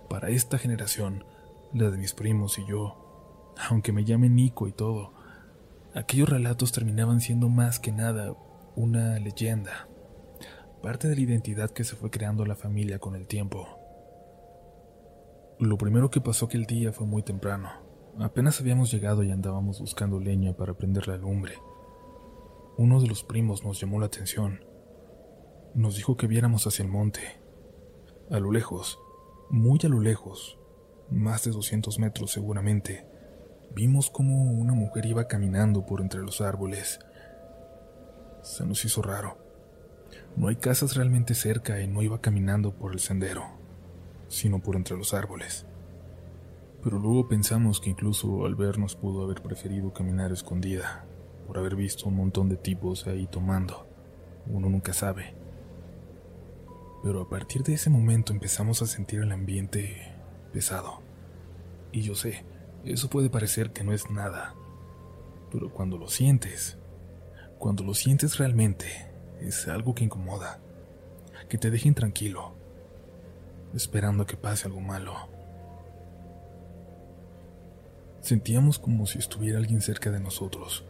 para 0.08 0.30
esta 0.30 0.58
generación, 0.58 1.24
la 1.72 1.90
de 1.90 1.98
mis 1.98 2.14
primos 2.14 2.58
y 2.58 2.66
yo, 2.66 3.52
aunque 3.68 3.92
me 3.92 4.04
llame 4.04 4.28
Nico 4.28 4.66
y 4.66 4.72
todo, 4.72 5.12
aquellos 5.94 6.28
relatos 6.28 6.72
terminaban 6.72 7.20
siendo 7.20 7.48
más 7.48 7.78
que 7.78 7.92
nada 7.92 8.34
una 8.74 9.18
leyenda, 9.18 9.88
parte 10.82 11.08
de 11.08 11.14
la 11.14 11.20
identidad 11.20 11.70
que 11.70 11.84
se 11.84 11.96
fue 11.96 12.10
creando 12.10 12.44
la 12.44 12.56
familia 12.56 12.98
con 12.98 13.14
el 13.14 13.26
tiempo. 13.26 13.68
Lo 15.58 15.76
primero 15.76 16.10
que 16.10 16.20
pasó 16.20 16.46
aquel 16.46 16.64
día 16.64 16.92
fue 16.92 17.06
muy 17.06 17.22
temprano. 17.22 17.68
Apenas 18.18 18.60
habíamos 18.60 18.90
llegado 18.90 19.22
y 19.22 19.30
andábamos 19.30 19.80
buscando 19.80 20.18
leña 20.18 20.54
para 20.54 20.74
prender 20.74 21.06
la 21.06 21.18
lumbre. 21.18 21.54
Uno 22.78 23.00
de 23.00 23.06
los 23.06 23.22
primos 23.22 23.62
nos 23.62 23.80
llamó 23.80 24.00
la 24.00 24.06
atención. 24.06 24.64
Nos 25.74 25.96
dijo 25.96 26.16
que 26.16 26.26
viéramos 26.26 26.66
hacia 26.66 26.82
el 26.82 26.88
monte. 26.88 27.20
A 28.30 28.40
lo 28.40 28.50
lejos, 28.50 28.98
muy 29.50 29.78
a 29.84 29.88
lo 29.88 30.00
lejos, 30.00 30.59
más 31.10 31.44
de 31.44 31.50
200 31.50 31.98
metros 31.98 32.30
seguramente, 32.30 33.06
vimos 33.74 34.10
como 34.10 34.52
una 34.52 34.74
mujer 34.74 35.06
iba 35.06 35.26
caminando 35.26 35.84
por 35.86 36.00
entre 36.00 36.20
los 36.20 36.40
árboles. 36.40 37.00
Se 38.42 38.64
nos 38.64 38.84
hizo 38.84 39.02
raro. 39.02 39.38
No 40.36 40.48
hay 40.48 40.56
casas 40.56 40.96
realmente 40.96 41.34
cerca 41.34 41.80
y 41.80 41.86
no 41.86 42.02
iba 42.02 42.20
caminando 42.20 42.72
por 42.72 42.92
el 42.92 43.00
sendero, 43.00 43.44
sino 44.28 44.60
por 44.60 44.76
entre 44.76 44.96
los 44.96 45.14
árboles. 45.14 45.66
Pero 46.82 46.98
luego 46.98 47.28
pensamos 47.28 47.80
que 47.80 47.90
incluso 47.90 48.46
al 48.46 48.54
vernos 48.54 48.96
pudo 48.96 49.24
haber 49.24 49.42
preferido 49.42 49.92
caminar 49.92 50.32
escondida, 50.32 51.04
por 51.46 51.58
haber 51.58 51.76
visto 51.76 52.08
un 52.08 52.16
montón 52.16 52.48
de 52.48 52.56
tipos 52.56 53.06
ahí 53.06 53.26
tomando. 53.26 53.86
Uno 54.46 54.70
nunca 54.70 54.92
sabe. 54.92 55.34
Pero 57.02 57.22
a 57.22 57.28
partir 57.28 57.62
de 57.62 57.74
ese 57.74 57.90
momento 57.90 58.32
empezamos 58.32 58.82
a 58.82 58.86
sentir 58.86 59.20
el 59.20 59.32
ambiente 59.32 60.09
pesado. 60.50 61.00
Y 61.92 62.02
yo 62.02 62.14
sé, 62.14 62.44
eso 62.84 63.08
puede 63.08 63.30
parecer 63.30 63.72
que 63.72 63.84
no 63.84 63.92
es 63.92 64.10
nada, 64.10 64.54
pero 65.50 65.72
cuando 65.72 65.98
lo 65.98 66.08
sientes, 66.08 66.78
cuando 67.58 67.84
lo 67.84 67.94
sientes 67.94 68.38
realmente, 68.38 68.86
es 69.40 69.68
algo 69.68 69.94
que 69.94 70.04
incomoda, 70.04 70.60
que 71.48 71.58
te 71.58 71.70
deja 71.70 71.88
intranquilo, 71.88 72.54
esperando 73.74 74.26
que 74.26 74.36
pase 74.36 74.66
algo 74.66 74.80
malo. 74.80 75.14
Sentíamos 78.20 78.78
como 78.78 79.06
si 79.06 79.18
estuviera 79.18 79.58
alguien 79.58 79.80
cerca 79.80 80.10
de 80.10 80.20
nosotros, 80.20 80.84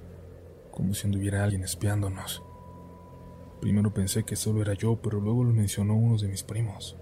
como 0.70 0.94
si 0.94 1.06
anduviera 1.06 1.44
alguien 1.44 1.62
espiándonos. 1.62 2.42
Primero 3.60 3.92
pensé 3.92 4.24
que 4.24 4.36
solo 4.36 4.62
era 4.62 4.74
yo, 4.74 5.00
pero 5.02 5.20
luego 5.20 5.44
lo 5.44 5.52
mencionó 5.52 5.94
uno 5.94 6.16
de 6.16 6.28
mis 6.28 6.42
primos. 6.42 6.96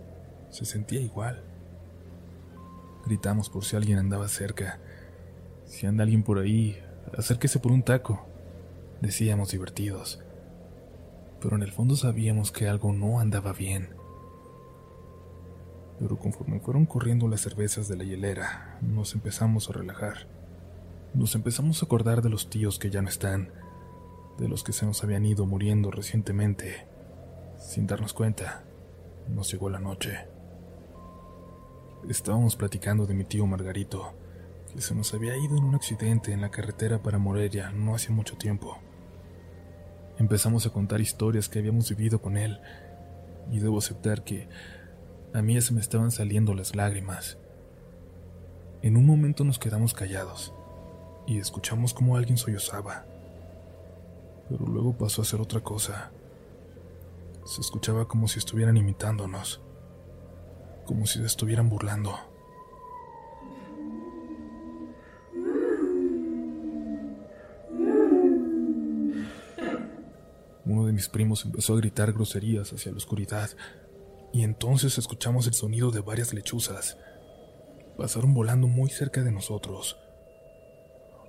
Se 0.50 0.64
sentía 0.64 1.00
igual. 1.00 1.44
Gritamos 3.08 3.48
por 3.48 3.64
si 3.64 3.74
alguien 3.74 3.96
andaba 3.96 4.28
cerca. 4.28 4.80
Si 5.64 5.86
anda 5.86 6.02
alguien 6.02 6.22
por 6.22 6.38
ahí, 6.38 6.78
acérquese 7.16 7.58
por 7.58 7.72
un 7.72 7.82
taco. 7.82 8.26
Decíamos 9.00 9.50
divertidos. 9.50 10.20
Pero 11.40 11.56
en 11.56 11.62
el 11.62 11.72
fondo 11.72 11.96
sabíamos 11.96 12.52
que 12.52 12.68
algo 12.68 12.92
no 12.92 13.18
andaba 13.18 13.54
bien. 13.54 13.88
Pero 15.98 16.18
conforme 16.18 16.60
fueron 16.60 16.84
corriendo 16.84 17.28
las 17.28 17.40
cervezas 17.40 17.88
de 17.88 17.96
la 17.96 18.04
hielera, 18.04 18.78
nos 18.82 19.14
empezamos 19.14 19.70
a 19.70 19.72
relajar. 19.72 20.26
Nos 21.14 21.34
empezamos 21.34 21.82
a 21.82 21.86
acordar 21.86 22.20
de 22.20 22.28
los 22.28 22.50
tíos 22.50 22.78
que 22.78 22.90
ya 22.90 23.00
no 23.00 23.08
están, 23.08 23.48
de 24.36 24.48
los 24.48 24.64
que 24.64 24.74
se 24.74 24.84
nos 24.84 25.02
habían 25.02 25.24
ido 25.24 25.46
muriendo 25.46 25.90
recientemente. 25.90 26.86
Sin 27.58 27.86
darnos 27.86 28.12
cuenta, 28.12 28.64
nos 29.30 29.50
llegó 29.50 29.70
la 29.70 29.80
noche. 29.80 30.38
Estábamos 32.08 32.56
platicando 32.56 33.04
de 33.04 33.12
mi 33.12 33.24
tío 33.24 33.46
Margarito, 33.46 34.14
que 34.74 34.80
se 34.80 34.94
nos 34.94 35.12
había 35.12 35.36
ido 35.36 35.58
en 35.58 35.64
un 35.64 35.74
accidente 35.74 36.32
en 36.32 36.40
la 36.40 36.50
carretera 36.50 37.02
para 37.02 37.18
Morelia 37.18 37.70
no 37.70 37.94
hace 37.94 38.12
mucho 38.12 38.38
tiempo. 38.38 38.78
Empezamos 40.16 40.64
a 40.64 40.70
contar 40.70 41.02
historias 41.02 41.50
que 41.50 41.58
habíamos 41.58 41.90
vivido 41.90 42.22
con 42.22 42.38
él, 42.38 42.60
y 43.50 43.58
debo 43.58 43.76
aceptar 43.76 44.24
que 44.24 44.48
a 45.34 45.42
mí 45.42 45.60
se 45.60 45.74
me 45.74 45.82
estaban 45.82 46.10
saliendo 46.10 46.54
las 46.54 46.74
lágrimas. 46.74 47.36
En 48.80 48.96
un 48.96 49.04
momento 49.04 49.44
nos 49.44 49.58
quedamos 49.58 49.92
callados 49.92 50.54
y 51.26 51.36
escuchamos 51.38 51.92
como 51.92 52.16
alguien 52.16 52.38
sollozaba, 52.38 53.04
pero 54.48 54.64
luego 54.66 54.96
pasó 54.96 55.20
a 55.20 55.26
ser 55.26 55.42
otra 55.42 55.60
cosa. 55.60 56.10
Se 57.44 57.60
escuchaba 57.60 58.08
como 58.08 58.28
si 58.28 58.38
estuvieran 58.38 58.78
imitándonos 58.78 59.60
como 60.88 61.07
si 61.07 61.23
estuvieran 61.23 61.68
burlando. 61.68 62.18
Uno 70.64 70.87
de 70.87 70.92
mis 70.94 71.11
primos 71.11 71.44
empezó 71.44 71.74
a 71.74 71.77
gritar 71.77 72.14
groserías 72.14 72.72
hacia 72.72 72.90
la 72.90 72.96
oscuridad, 72.96 73.51
y 74.33 74.44
entonces 74.44 74.96
escuchamos 74.96 75.46
el 75.46 75.53
sonido 75.53 75.90
de 75.90 76.01
varias 76.01 76.33
lechuzas. 76.33 76.96
Pasaron 77.98 78.33
volando 78.33 78.66
muy 78.66 78.88
cerca 78.88 79.22
de 79.22 79.31
nosotros. 79.31 79.98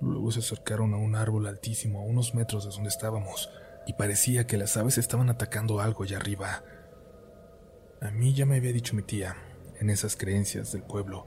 Luego 0.00 0.32
se 0.32 0.38
acercaron 0.38 0.94
a 0.94 0.96
un 0.96 1.16
árbol 1.16 1.46
altísimo 1.46 2.00
a 2.00 2.04
unos 2.04 2.34
metros 2.34 2.64
de 2.64 2.70
donde 2.70 2.88
estábamos, 2.88 3.50
y 3.86 3.92
parecía 3.92 4.46
que 4.46 4.56
las 4.56 4.78
aves 4.78 4.96
estaban 4.96 5.28
atacando 5.28 5.80
algo 5.80 6.04
allá 6.04 6.16
arriba. 6.16 6.64
A 8.00 8.10
mí 8.10 8.32
ya 8.32 8.46
me 8.46 8.56
había 8.56 8.72
dicho 8.72 8.96
mi 8.96 9.02
tía 9.02 9.36
en 9.80 9.90
esas 9.90 10.16
creencias 10.16 10.72
del 10.72 10.82
pueblo, 10.82 11.26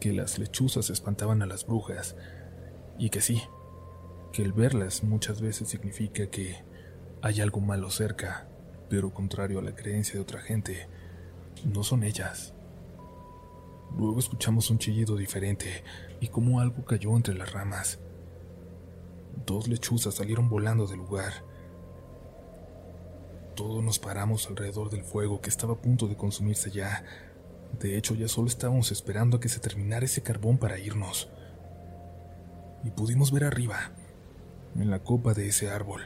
que 0.00 0.12
las 0.12 0.38
lechuzas 0.38 0.90
espantaban 0.90 1.42
a 1.42 1.46
las 1.46 1.66
brujas, 1.66 2.16
y 2.98 3.10
que 3.10 3.20
sí, 3.20 3.42
que 4.32 4.42
el 4.42 4.52
verlas 4.52 5.02
muchas 5.04 5.40
veces 5.40 5.68
significa 5.68 6.28
que 6.28 6.64
hay 7.22 7.40
algo 7.40 7.60
malo 7.60 7.90
cerca, 7.90 8.48
pero 8.88 9.12
contrario 9.12 9.58
a 9.58 9.62
la 9.62 9.74
creencia 9.74 10.14
de 10.14 10.20
otra 10.20 10.40
gente, 10.40 10.88
no 11.64 11.82
son 11.82 12.04
ellas. 12.04 12.54
Luego 13.96 14.18
escuchamos 14.18 14.70
un 14.70 14.78
chillido 14.78 15.16
diferente 15.16 15.82
y 16.20 16.28
como 16.28 16.60
algo 16.60 16.84
cayó 16.84 17.16
entre 17.16 17.34
las 17.34 17.52
ramas. 17.52 17.98
Dos 19.46 19.68
lechuzas 19.68 20.14
salieron 20.14 20.48
volando 20.48 20.86
del 20.86 20.98
lugar. 20.98 21.32
Todos 23.56 23.82
nos 23.82 23.98
paramos 23.98 24.46
alrededor 24.46 24.90
del 24.90 25.02
fuego 25.02 25.40
que 25.40 25.48
estaba 25.48 25.74
a 25.74 25.80
punto 25.80 26.06
de 26.06 26.16
consumirse 26.16 26.70
ya, 26.70 27.04
de 27.80 27.96
hecho, 27.96 28.14
ya 28.14 28.28
solo 28.28 28.48
estábamos 28.48 28.90
esperando 28.90 29.36
a 29.36 29.40
que 29.40 29.48
se 29.48 29.60
terminara 29.60 30.04
ese 30.04 30.22
carbón 30.22 30.58
para 30.58 30.78
irnos. 30.78 31.28
Y 32.84 32.90
pudimos 32.90 33.30
ver 33.30 33.44
arriba, 33.44 33.92
en 34.76 34.90
la 34.90 35.00
copa 35.00 35.34
de 35.34 35.48
ese 35.48 35.70
árbol. 35.70 36.02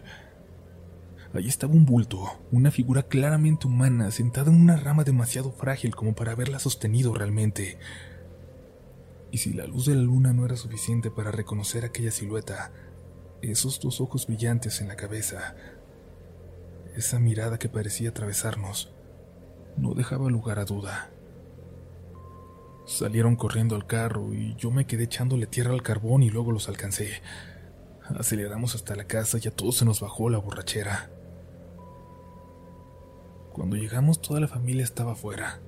Allí 1.34 1.48
estaba 1.48 1.72
un 1.72 1.86
bulto, 1.86 2.40
una 2.50 2.70
figura 2.70 3.04
claramente 3.04 3.66
humana, 3.66 4.10
sentada 4.10 4.50
en 4.50 4.60
una 4.60 4.76
rama 4.76 5.02
demasiado 5.02 5.50
frágil 5.50 5.94
como 5.94 6.14
para 6.14 6.32
haberla 6.32 6.58
sostenido 6.58 7.14
realmente. 7.14 7.78
Y 9.30 9.38
si 9.38 9.54
la 9.54 9.66
luz 9.66 9.86
de 9.86 9.94
la 9.94 10.02
luna 10.02 10.34
no 10.34 10.44
era 10.44 10.56
suficiente 10.56 11.10
para 11.10 11.30
reconocer 11.30 11.86
aquella 11.86 12.10
silueta, 12.10 12.70
esos 13.40 13.80
dos 13.80 14.02
ojos 14.02 14.26
brillantes 14.26 14.82
en 14.82 14.88
la 14.88 14.96
cabeza, 14.96 15.56
esa 16.96 17.18
mirada 17.18 17.58
que 17.58 17.70
parecía 17.70 18.10
atravesarnos, 18.10 18.92
no 19.78 19.94
dejaba 19.94 20.28
lugar 20.28 20.58
a 20.58 20.66
duda. 20.66 21.10
Salieron 22.84 23.36
corriendo 23.36 23.76
al 23.76 23.86
carro 23.86 24.34
y 24.34 24.54
yo 24.56 24.70
me 24.70 24.86
quedé 24.86 25.04
echándole 25.04 25.46
tierra 25.46 25.72
al 25.72 25.82
carbón 25.82 26.22
y 26.22 26.30
luego 26.30 26.50
los 26.50 26.68
alcancé. 26.68 27.22
Aceleramos 28.18 28.74
hasta 28.74 28.96
la 28.96 29.04
casa 29.04 29.38
y 29.42 29.46
a 29.46 29.54
todos 29.54 29.76
se 29.76 29.84
nos 29.84 30.00
bajó 30.00 30.28
la 30.28 30.38
borrachera. 30.38 31.10
Cuando 33.52 33.76
llegamos 33.76 34.20
toda 34.20 34.40
la 34.40 34.48
familia 34.48 34.82
estaba 34.82 35.12
afuera 35.12 35.60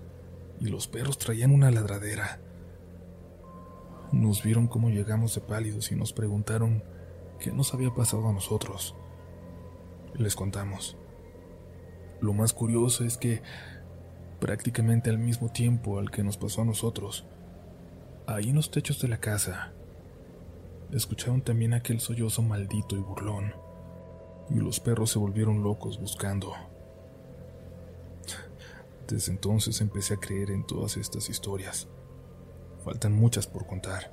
y 0.60 0.68
los 0.68 0.88
perros 0.88 1.18
traían 1.18 1.52
una 1.52 1.70
ladradera. 1.70 2.40
Nos 4.10 4.42
vieron 4.42 4.66
cómo 4.66 4.90
llegamos 4.90 5.34
de 5.34 5.40
pálidos 5.40 5.92
y 5.92 5.96
nos 5.96 6.12
preguntaron 6.12 6.82
qué 7.38 7.52
nos 7.52 7.74
había 7.74 7.94
pasado 7.94 8.28
a 8.28 8.32
nosotros. 8.32 8.96
Les 10.14 10.34
contamos. 10.34 10.96
Lo 12.20 12.32
más 12.32 12.52
curioso 12.52 13.04
es 13.04 13.16
que 13.18 13.42
prácticamente 14.40 15.10
al 15.10 15.18
mismo 15.18 15.50
tiempo 15.50 15.98
al 15.98 16.10
que 16.10 16.22
nos 16.22 16.36
pasó 16.36 16.62
a 16.62 16.64
nosotros. 16.64 17.24
Ahí 18.26 18.50
en 18.50 18.56
los 18.56 18.70
techos 18.70 19.00
de 19.00 19.08
la 19.08 19.18
casa, 19.18 19.72
escucharon 20.92 21.42
también 21.42 21.74
aquel 21.74 22.00
sollozo 22.00 22.42
maldito 22.42 22.96
y 22.96 23.00
burlón, 23.00 23.54
y 24.50 24.54
los 24.56 24.80
perros 24.80 25.10
se 25.10 25.18
volvieron 25.18 25.62
locos 25.62 26.00
buscando. 26.00 26.54
Desde 29.08 29.32
entonces 29.32 29.80
empecé 29.80 30.14
a 30.14 30.20
creer 30.20 30.50
en 30.50 30.66
todas 30.66 30.96
estas 30.96 31.28
historias. 31.28 31.88
Faltan 32.84 33.12
muchas 33.12 33.46
por 33.46 33.66
contar. 33.66 34.12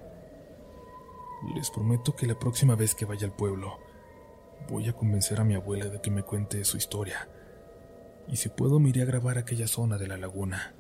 Les 1.56 1.70
prometo 1.70 2.16
que 2.16 2.28
la 2.28 2.38
próxima 2.38 2.76
vez 2.76 2.94
que 2.94 3.06
vaya 3.06 3.26
al 3.26 3.34
pueblo, 3.34 3.78
voy 4.70 4.88
a 4.90 4.94
convencer 4.94 5.40
a 5.40 5.44
mi 5.44 5.56
abuela 5.56 5.86
de 5.86 6.02
que 6.02 6.12
me 6.12 6.24
cuente 6.24 6.64
su 6.66 6.78
historia 6.78 7.28
y 8.28 8.38
si 8.38 8.50
puedo 8.50 8.80
me 8.80 8.90
iré 8.90 9.02
a 9.02 9.06
grabar 9.06 9.38
aquella 9.38 9.68
zona 9.68 9.98
de 9.98 10.08
la 10.08 10.18
laguna. 10.18 10.74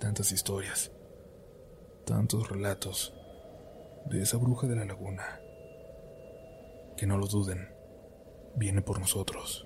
Tantas 0.00 0.32
historias, 0.32 0.92
tantos 2.04 2.48
relatos 2.48 3.14
de 4.06 4.22
esa 4.22 4.36
bruja 4.36 4.66
de 4.66 4.76
la 4.76 4.84
laguna. 4.84 5.40
Que 6.96 7.06
no 7.06 7.18
lo 7.18 7.26
duden, 7.26 7.68
viene 8.54 8.82
por 8.82 9.00
nosotros. 9.00 9.65